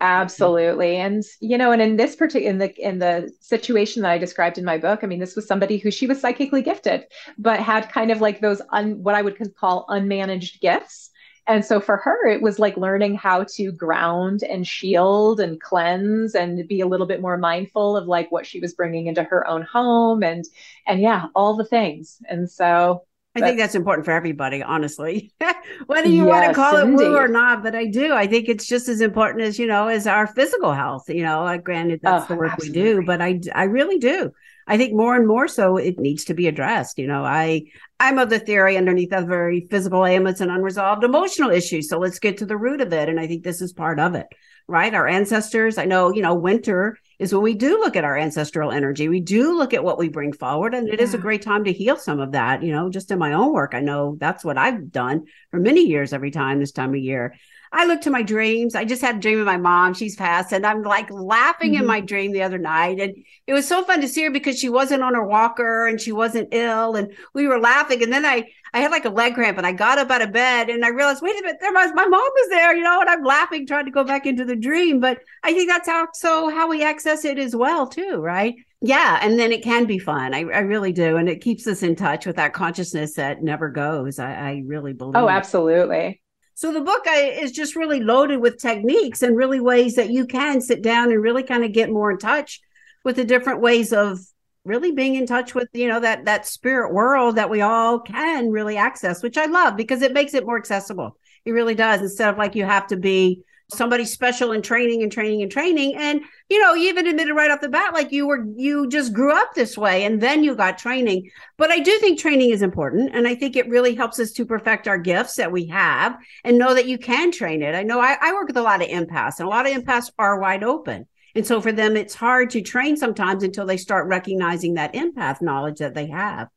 [0.00, 0.96] Absolutely.
[0.96, 4.56] And you know, and in this particular in the in the situation that I described
[4.56, 7.04] in my book, I mean, this was somebody who she was psychically gifted,
[7.36, 11.10] but had kind of like those un, what I would call unmanaged gifts
[11.48, 16.34] and so for her, it was like learning how to ground and shield and cleanse
[16.34, 19.46] and be a little bit more mindful of like what she was bringing into her
[19.48, 20.44] own home and
[20.86, 22.18] and yeah, all the things.
[22.28, 25.32] And so I think that's important for everybody, honestly.
[25.86, 26.96] Whether you yes, want to call it indeed.
[27.04, 28.12] woo or not, but I do.
[28.12, 31.08] I think it's just as important as you know as our physical health.
[31.08, 32.82] You know, like granted that's oh, the work absolutely.
[32.82, 34.32] we do, but I I really do.
[34.68, 36.98] I think more and more so it needs to be addressed.
[36.98, 37.64] You know, I
[37.98, 41.88] I'm of the theory underneath a very physical ailments and unresolved emotional issues.
[41.88, 43.08] So let's get to the root of it.
[43.08, 44.26] And I think this is part of it,
[44.68, 44.94] right?
[44.94, 48.70] Our ancestors, I know, you know, winter is when we do look at our ancestral
[48.70, 49.08] energy.
[49.08, 50.74] We do look at what we bring forward.
[50.74, 51.04] And it yeah.
[51.04, 52.62] is a great time to heal some of that.
[52.62, 55.86] You know, just in my own work, I know that's what I've done for many
[55.86, 57.34] years every time this time of year.
[57.72, 58.74] I look to my dreams.
[58.74, 59.94] I just had a dream of my mom.
[59.94, 60.52] She's passed.
[60.52, 61.82] And I'm like laughing mm-hmm.
[61.82, 63.00] in my dream the other night.
[63.00, 66.00] And it was so fun to see her because she wasn't on her walker and
[66.00, 66.96] she wasn't ill.
[66.96, 68.02] And we were laughing.
[68.02, 70.32] And then I, I had like a leg cramp and I got up out of
[70.32, 73.00] bed and I realized, wait a minute, there was my mom was there, you know,
[73.00, 75.00] and I'm laughing, trying to go back into the dream.
[75.00, 78.54] But I think that's how so how we access it as well, too, right?
[78.80, 79.18] Yeah.
[79.20, 80.34] And then it can be fun.
[80.34, 81.16] I, I really do.
[81.16, 84.18] And it keeps us in touch with that consciousness that never goes.
[84.18, 85.16] I, I really believe.
[85.16, 86.20] Oh, absolutely.
[86.58, 90.60] So the book is just really loaded with techniques and really ways that you can
[90.60, 92.60] sit down and really kind of get more in touch
[93.04, 94.18] with the different ways of
[94.64, 98.50] really being in touch with you know that that spirit world that we all can
[98.50, 101.16] really access which i love because it makes it more accessible.
[101.44, 105.12] It really does instead of like you have to be somebody special in training and
[105.12, 105.94] training and training.
[105.96, 109.12] And, you know, you even admitted right off the bat, like you were, you just
[109.12, 111.30] grew up this way and then you got training.
[111.58, 113.14] But I do think training is important.
[113.14, 116.58] And I think it really helps us to perfect our gifts that we have and
[116.58, 117.74] know that you can train it.
[117.74, 120.10] I know I, I work with a lot of empaths and a lot of empaths
[120.18, 121.06] are wide open.
[121.34, 125.42] And so for them, it's hard to train sometimes until they start recognizing that empath
[125.42, 126.48] knowledge that they have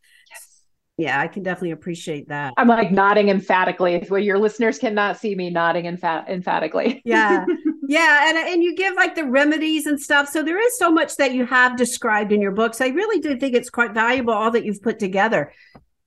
[1.01, 2.53] yeah, I can definitely appreciate that.
[2.57, 4.05] I'm like nodding emphatically.
[4.09, 7.01] Well, your listeners cannot see me nodding emph- emphatically.
[7.05, 7.45] yeah.
[7.87, 8.29] Yeah.
[8.29, 10.29] And, and you give like the remedies and stuff.
[10.29, 12.79] So there is so much that you have described in your books.
[12.79, 15.51] I really do think it's quite valuable, all that you've put together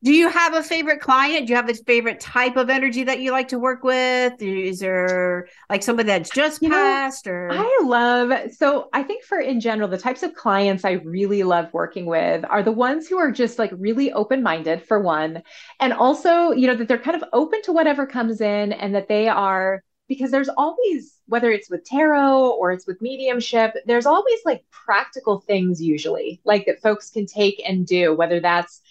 [0.04, 1.46] do you have a favorite client?
[1.46, 4.34] Do you have a favorite type of energy that you like to work with?
[4.42, 9.24] Is there like somebody that's just you passed know, or I love so I think
[9.24, 13.08] for in general, the types of clients I really love working with are the ones
[13.08, 15.42] who are just like really open-minded for one.
[15.80, 19.08] And also, you know, that they're kind of open to whatever comes in and that
[19.08, 24.38] they are because there's always whether it's with tarot or it's with mediumship there's always
[24.44, 28.82] like practical things usually like that folks can take and do whether that's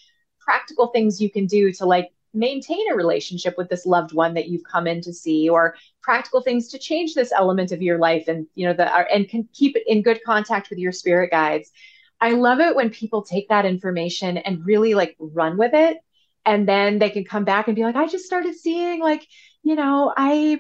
[0.44, 4.48] practical things you can do to like maintain a relationship with this loved one that
[4.48, 8.28] you've come in to see or practical things to change this element of your life
[8.28, 11.30] and you know the uh, and can keep it in good contact with your spirit
[11.32, 11.72] guides.
[12.20, 15.98] I love it when people take that information and really like run with it
[16.46, 19.28] and then they can come back and be like i just started seeing like
[19.64, 20.60] you know i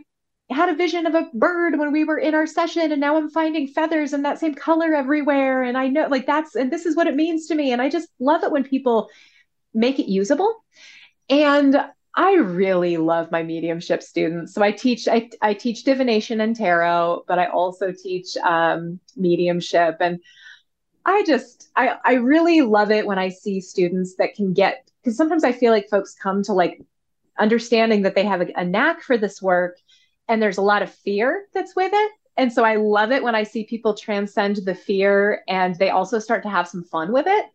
[0.49, 3.29] had a vision of a bird when we were in our session and now i'm
[3.29, 6.95] finding feathers and that same color everywhere and i know like that's and this is
[6.95, 9.09] what it means to me and i just love it when people
[9.73, 10.63] make it usable
[11.29, 11.77] and
[12.15, 14.53] I really love my mediumship students.
[14.53, 19.97] So I teach I, I teach divination and tarot, but I also teach um, mediumship.
[19.99, 20.19] And
[21.05, 25.17] I just I I really love it when I see students that can get because
[25.17, 26.81] sometimes I feel like folks come to like
[27.39, 29.77] understanding that they have a, a knack for this work,
[30.27, 32.11] and there's a lot of fear that's with it.
[32.37, 36.17] And so I love it when I see people transcend the fear and they also
[36.17, 37.45] start to have some fun with it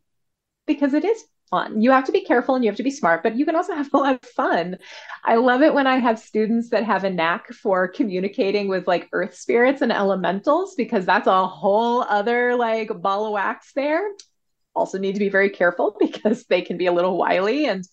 [0.66, 1.80] because it is fun.
[1.80, 3.74] You have to be careful and you have to be smart, but you can also
[3.74, 4.78] have a lot of fun.
[5.24, 9.08] I love it when I have students that have a knack for communicating with like
[9.12, 14.02] earth spirits and elementals because that's a whole other like ball of wax there.
[14.74, 17.84] Also need to be very careful because they can be a little wily and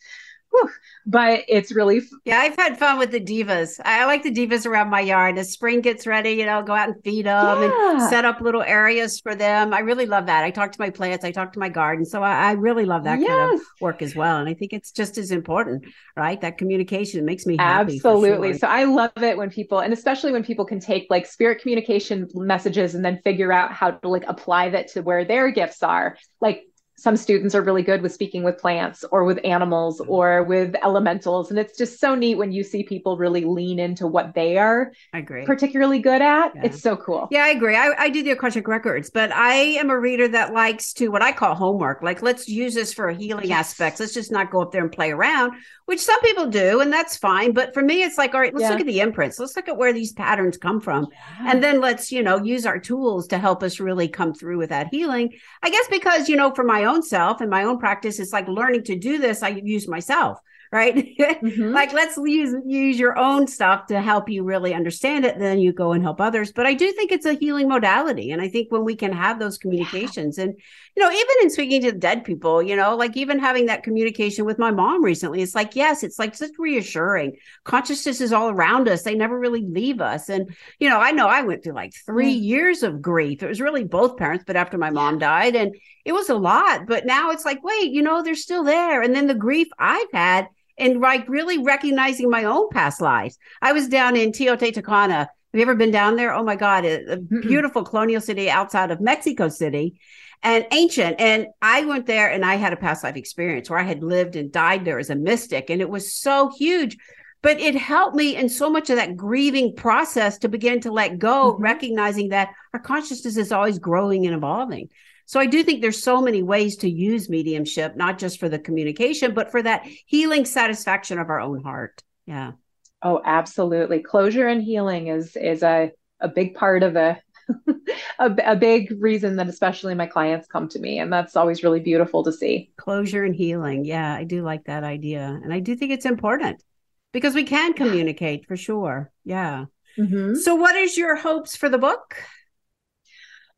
[0.56, 0.70] whew,
[1.06, 3.80] but it's really f- yeah i've had fun with the devas.
[3.84, 5.38] I like the devas around my yard.
[5.38, 7.92] As spring gets ready you know go out and feed them yeah.
[7.92, 9.74] and set up little areas for them.
[9.74, 10.44] I really love that.
[10.44, 11.26] I talk to my plants.
[11.26, 12.06] I talk to my garden.
[12.06, 13.30] So i, I really love that yes.
[13.30, 14.38] kind of work as well.
[14.38, 15.86] And i think it's just as important
[16.18, 16.40] right?
[16.40, 17.26] That communication.
[17.26, 18.52] Makes me happy absolutely.
[18.52, 18.60] sure.
[18.60, 22.30] so i love it when people and especially when people can take like spirit communication
[22.34, 26.18] messages and then figure out how to like apply that to where their gifts are.
[26.42, 26.64] Like
[26.98, 31.50] some students are really good with speaking with plants or with animals or with elementals
[31.50, 34.94] and it's just so neat when you see people really lean into what they are
[35.14, 35.46] I agree.
[35.46, 36.62] particularly good at yeah.
[36.64, 39.90] it's so cool yeah i agree I, I do the akashic records but i am
[39.90, 43.16] a reader that likes to what i call homework like let's use this for a
[43.16, 43.72] healing yes.
[43.72, 45.54] aspects let's just not go up there and play around
[45.86, 48.64] which some people do and that's fine but for me it's like all right let's
[48.64, 48.70] yeah.
[48.70, 51.52] look at the imprints let's look at where these patterns come from yeah.
[51.52, 54.70] and then let's you know use our tools to help us really come through with
[54.70, 55.32] that healing
[55.62, 58.48] i guess because you know for my own self and my own practice it's like
[58.48, 60.40] learning to do this i use myself
[60.76, 60.96] right?
[61.26, 61.74] Mm-hmm.
[61.74, 65.74] like let's use use your own stuff to help you really understand it then you
[65.74, 66.52] go and help others.
[66.52, 69.38] But i do think it's a healing modality and i think when we can have
[69.38, 70.46] those communications yeah.
[70.46, 70.54] and
[70.96, 74.46] you know even in speaking to dead people you know like even having that communication
[74.46, 77.36] with my mom recently it's like yes it's like just reassuring.
[77.64, 80.30] Consciousness is all around us they never really leave us.
[80.30, 83.44] And you know i know i went through like three years of grief.
[83.44, 86.86] It was really both parents but after my mom died and it was a lot
[86.88, 90.12] but now it's like wait you know they're still there and then the grief i've
[90.14, 93.38] had and like really recognizing my own past lives.
[93.62, 95.10] I was down in Teotihuacan.
[95.10, 96.34] Have you ever been down there?
[96.34, 100.00] Oh my God, a, beautiful colonial city outside of Mexico City
[100.44, 101.20] and ancient.
[101.20, 104.36] And I went there and I had a past life experience where I had lived
[104.36, 105.70] and died there as a mystic.
[105.70, 106.98] And it was so huge.
[107.42, 111.20] But it helped me in so much of that grieving process to begin to let
[111.20, 111.64] go, mm-hmm.
[111.64, 114.90] recognizing that our consciousness is always growing and evolving.
[115.26, 118.60] So I do think there's so many ways to use mediumship, not just for the
[118.60, 122.04] communication, but for that healing satisfaction of our own heart.
[122.28, 122.54] Yeah.
[123.02, 124.00] Oh, absolutely.
[124.00, 127.20] Closure and healing is is a a big part of a
[128.20, 131.80] a, a big reason that especially my clients come to me and that's always really
[131.80, 135.76] beautiful to see closure and healing yeah i do like that idea and i do
[135.76, 136.64] think it's important
[137.12, 139.66] because we can communicate for sure yeah
[139.98, 140.34] mm-hmm.
[140.34, 142.16] so what is your hopes for the book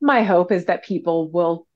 [0.01, 1.67] my hope is that people will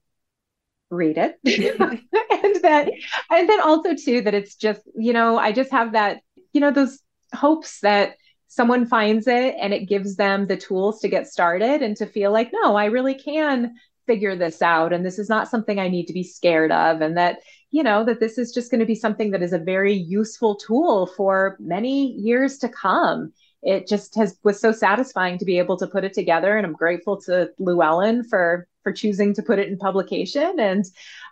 [0.90, 1.40] read it.
[2.44, 2.90] And that
[3.30, 6.22] and then also too that it's just you know i just have that
[6.54, 7.00] you know those
[7.34, 8.16] hopes that
[8.48, 12.32] someone finds it and it gives them the tools to get started and to feel
[12.32, 13.76] like no i really can
[14.08, 17.02] figure this out and this is not something i need to be scared of.
[17.02, 19.60] And that you know that this is just going to be something that is a
[19.60, 23.32] very useful tool for many years to come
[23.64, 26.74] it just has was so satisfying to be able to put it together and i'm
[26.74, 30.60] grateful to llewellyn for for choosing to put it in publication.
[30.60, 30.86] And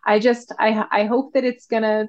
[0.05, 2.07] i just i i hope that it's going to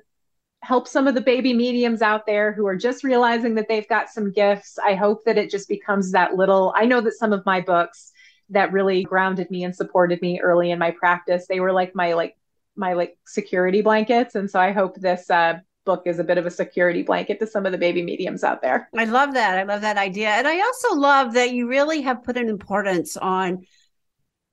[0.63, 4.11] help some of the baby mediums out there who are just realizing that they've got
[4.11, 4.79] some gifts.
[4.79, 8.13] I hope that it just becomes that little i know that some of my books
[8.51, 12.13] that really grounded me and supported me early in my practice they were like my
[12.15, 12.37] like
[12.77, 14.35] my like security blankets.
[14.35, 17.47] And so i hope this uh, book is a bit of a security blanket to
[17.47, 18.89] some of the baby mediums out there.
[18.97, 19.59] I love that.
[19.59, 20.29] I love that idea.
[20.29, 23.65] And I also love that you really have put an importance on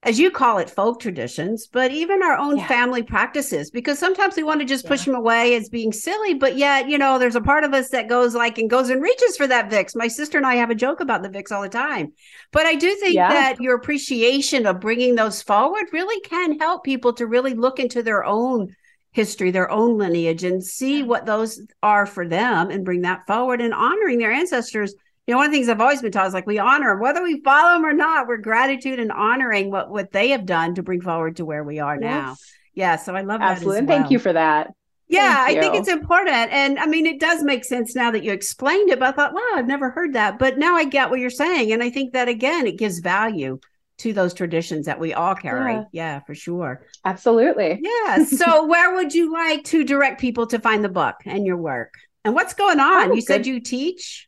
[0.04, 2.68] as you call it, folk traditions, but even our own yeah.
[2.68, 6.36] family practices, because sometimes we want to just push them away as being silly.
[6.36, 9.02] But yet, you know, there's a part of us that goes like and goes and
[9.02, 11.64] reaches for that Vicks My sister and I have a joke about the Vicks all
[11.64, 12.14] the time.
[12.52, 13.30] But I do think yeah.
[13.30, 18.04] that your appreciation of bringing those forward really can help people to really look into
[18.04, 18.76] their own
[19.18, 23.60] history, their own lineage, and see what those are for them and bring that forward
[23.60, 24.94] and honoring their ancestors.
[25.26, 27.02] You know, one of the things I've always been taught is like we honor them,
[27.02, 28.28] whether we follow them or not.
[28.28, 31.80] We're gratitude and honoring what what they have done to bring forward to where we
[31.80, 32.36] are now.
[32.76, 33.82] Yeah, so I love Absolutely.
[33.82, 33.88] that.
[33.88, 33.98] Well.
[33.98, 34.72] Thank you for that.
[35.10, 36.52] Yeah, I think it's important.
[36.52, 39.34] And I mean, it does make sense now that you explained it, but I thought,
[39.34, 40.38] wow, I've never heard that.
[40.38, 41.72] But now I get what you're saying.
[41.72, 43.60] And I think that again, it gives value
[44.00, 45.74] to those traditions that we all carry.
[45.74, 46.86] Yeah, yeah for sure.
[47.06, 47.82] Absolutely.
[47.82, 48.24] Yeah.
[48.26, 51.94] So where would you like to direct people to find the book and your work?
[52.24, 53.12] And what's going on?
[53.12, 53.26] Oh, you good.
[53.26, 54.28] said you teach?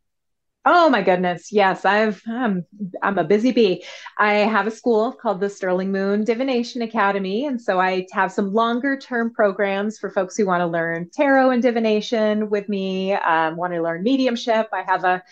[0.66, 1.52] Oh my goodness.
[1.54, 2.64] Yes, I've um,
[3.02, 3.84] I'm a busy bee.
[4.18, 8.54] I have a school called the Sterling Moon Divination Academy and so I have some
[8.54, 13.56] longer term programs for folks who want to learn tarot and divination with me, um,
[13.56, 14.68] want to learn mediumship.
[14.74, 15.24] I have a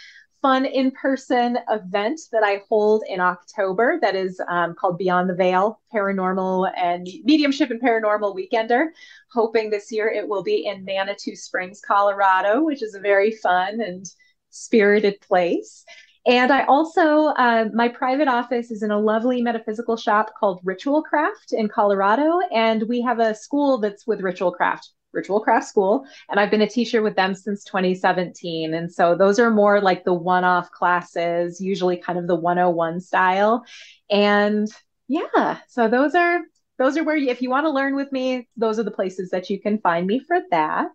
[0.42, 5.80] fun in-person event that I hold in October that is um, called Beyond the Veil
[5.94, 8.88] Paranormal and Mediumship and Paranormal Weekender.
[9.34, 13.82] Hoping this year it will be in Manitou Springs, Colorado, which is a very fun
[13.82, 14.06] and
[14.50, 15.84] spirited place.
[16.26, 21.02] And I also, uh, my private office is in a lovely metaphysical shop called Ritual
[21.02, 22.40] Craft in Colorado.
[22.54, 26.06] And we have a school that's with Ritual Craft, Ritual Craft School.
[26.30, 28.74] And I've been a teacher with them since 2017.
[28.74, 33.00] And so those are more like the one off classes, usually kind of the 101
[33.02, 33.66] style.
[34.10, 34.68] And
[35.08, 36.42] yeah, so those are.
[36.80, 39.32] Those are where, you, if you want to learn with me, those are the places
[39.32, 40.92] that you can find me for that.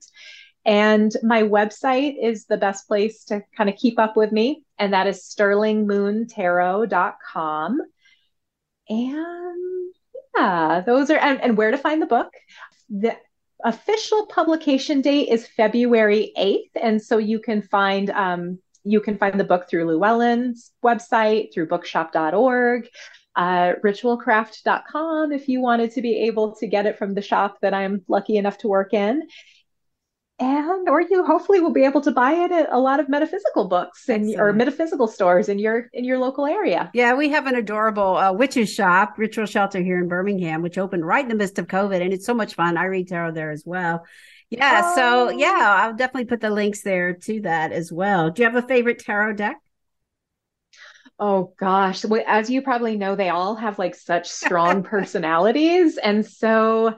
[0.64, 4.92] And my website is the best place to kind of keep up with me, and
[4.92, 7.80] that is sterlingmoontarot.com.
[8.88, 9.94] And
[10.36, 12.32] yeah, those are, and, and where to find the book.
[12.90, 13.16] The
[13.64, 16.70] official publication date is February 8th.
[16.80, 21.68] And so you can find, um, you can find the book through Llewellyn's website, through
[21.68, 22.88] bookshop.org,
[23.36, 27.72] uh, ritualcraft.com if you wanted to be able to get it from the shop that
[27.72, 29.22] I'm lucky enough to work in
[30.38, 33.68] and or you hopefully will be able to buy it at a lot of metaphysical
[33.68, 36.90] books and or metaphysical stores in your in your local area.
[36.94, 41.06] Yeah we have an adorable uh, witches shop ritual shelter here in birmingham which opened
[41.06, 42.76] right in the midst of covid and it's so much fun.
[42.76, 44.04] I read tarot there as well.
[44.50, 44.94] Yeah oh.
[44.96, 48.30] so yeah i'll definitely put the links there to that as well.
[48.30, 49.58] Do you have a favorite tarot deck?
[51.18, 55.96] Oh gosh, Well, as you probably know, they all have like such strong personalities.
[55.96, 56.96] And so,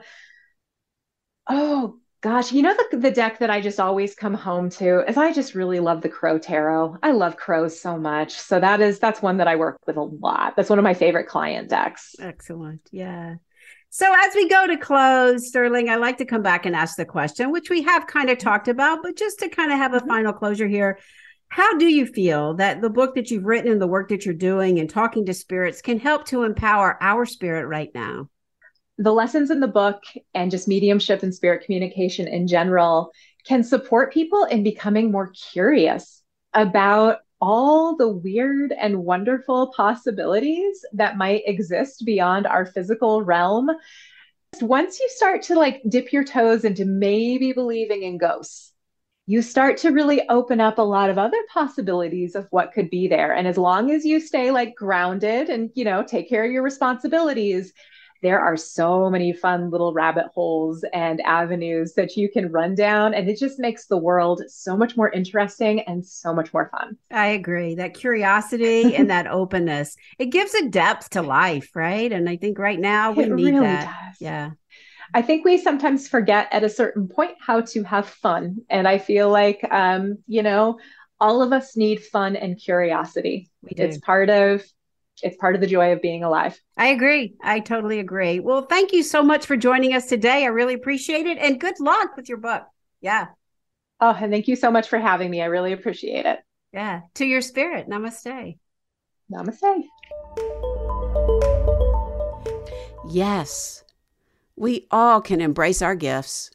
[1.47, 5.15] oh Gosh, you know the the deck that I just always come home to is
[5.15, 6.97] I just really love the Crow Tarot.
[7.03, 8.31] I love crows so much.
[8.31, 10.55] So that is that's one that I work with a lot.
[10.55, 12.15] That's one of my favorite client decks.
[12.17, 12.81] Excellent.
[12.91, 13.35] Yeah.
[13.91, 17.05] So as we go to close, Sterling, I like to come back and ask the
[17.05, 19.97] question, which we have kind of talked about, but just to kind of have a
[19.97, 20.07] mm-hmm.
[20.07, 20.97] final closure here.
[21.49, 24.33] How do you feel that the book that you've written and the work that you're
[24.33, 28.29] doing and talking to spirits can help to empower our spirit right now?
[28.97, 33.11] The lessons in the book and just mediumship and spirit communication in general
[33.45, 36.23] can support people in becoming more curious
[36.53, 43.69] about all the weird and wonderful possibilities that might exist beyond our physical realm.
[44.61, 48.71] Once you start to like dip your toes into maybe believing in ghosts,
[49.27, 53.07] you start to really open up a lot of other possibilities of what could be
[53.07, 53.33] there.
[53.33, 56.63] And as long as you stay like grounded and, you know, take care of your
[56.63, 57.73] responsibilities,
[58.21, 63.13] there are so many fun little rabbit holes and avenues that you can run down.
[63.13, 66.97] And it just makes the world so much more interesting and so much more fun.
[67.11, 67.75] I agree.
[67.75, 72.11] That curiosity and that openness, it gives a depth to life, right?
[72.11, 74.09] And I think right now we it need really that.
[74.09, 74.21] Does.
[74.21, 74.51] Yeah.
[75.13, 78.57] I think we sometimes forget at a certain point how to have fun.
[78.69, 80.79] And I feel like, um, you know,
[81.19, 83.49] all of us need fun and curiosity.
[83.63, 84.63] It's part of
[85.21, 86.59] it's part of the joy of being alive.
[86.77, 87.35] I agree.
[87.41, 88.39] I totally agree.
[88.39, 90.43] Well, thank you so much for joining us today.
[90.43, 91.37] I really appreciate it.
[91.37, 92.63] And good luck with your book.
[93.01, 93.27] Yeah.
[94.01, 95.41] Oh, and thank you so much for having me.
[95.41, 96.39] I really appreciate it.
[96.73, 97.01] Yeah.
[97.15, 97.87] To your spirit.
[97.87, 98.57] Namaste.
[99.31, 99.83] Namaste.
[103.07, 103.83] Yes,
[104.55, 106.51] we all can embrace our gifts,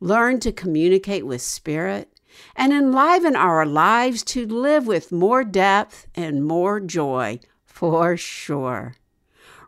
[0.00, 2.12] learn to communicate with spirit,
[2.56, 7.38] and enliven our lives to live with more depth and more joy
[7.74, 8.94] for sure.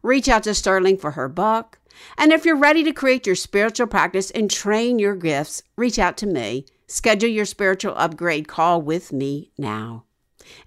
[0.01, 1.81] Reach out to Sterling for her book.
[2.17, 6.17] And if you're ready to create your spiritual practice and train your gifts, reach out
[6.19, 6.67] to me.
[6.87, 10.05] Schedule your spiritual upgrade call with me now.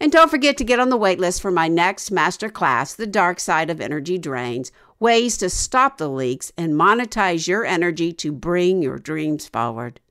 [0.02, 3.40] And don't forget to get on the waitlist for my next master class, The Dark
[3.40, 8.82] Side of Energy Drains Ways to Stop the Leaks and Monetize Your Energy to Bring
[8.82, 10.02] Your Dreams Forward.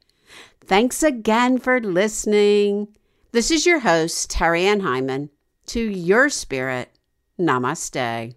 [0.65, 2.89] Thanks again for listening.
[3.33, 5.29] This is your host, Terry Ann Hyman.
[5.67, 6.89] To your spirit,
[7.39, 8.35] Namaste.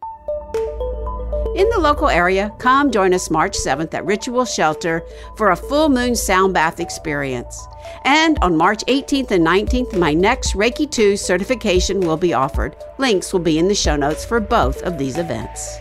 [1.56, 5.04] In the local area, come join us March 7th at Ritual Shelter
[5.36, 7.68] for a full moon sound bath experience.
[8.06, 12.76] And on March 18th and 19th, my next Reiki 2 certification will be offered.
[13.00, 15.80] Links will be in the show notes for both of these events.